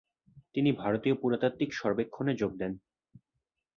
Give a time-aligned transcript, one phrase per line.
[0.53, 2.71] তিনি ভারতীয় পুরাতাত্ত্বিক সর্বেক্ষণে যোগ দেন।